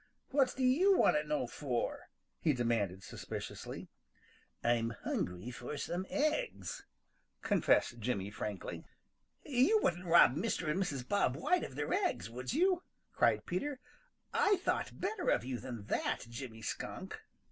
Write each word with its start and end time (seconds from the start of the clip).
"What 0.31 0.55
do 0.57 0.63
you 0.63 0.97
want 0.97 1.15
to 1.17 1.23
know 1.23 1.45
for?" 1.45 2.09
he 2.39 2.53
demanded 2.53 3.03
suspiciously. 3.03 3.87
"I'm 4.63 4.95
hungry 5.03 5.51
for 5.51 5.77
some 5.77 6.07
eggs," 6.09 6.87
confessed 7.43 7.99
Jimmy 7.99 8.31
frankly. 8.31 8.83
"You 9.45 9.77
wouldn't 9.83 10.05
rob 10.07 10.35
Mr. 10.35 10.67
and 10.71 10.81
Mrs. 10.81 11.07
Bob 11.07 11.35
White 11.35 11.63
of 11.63 11.75
their 11.75 11.93
eggs, 11.93 12.31
would 12.31 12.51
you?" 12.51 12.81
cried 13.13 13.45
Peter. 13.45 13.79
"I 14.33 14.55
thought 14.63 14.99
better 14.99 15.29
of 15.29 15.45
you 15.45 15.59
than 15.59 15.85
that, 15.85 16.21
Jimmy 16.27 16.63
Skunk." 16.63 17.21